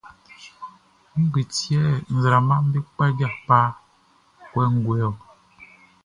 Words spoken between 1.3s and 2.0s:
ti yɛ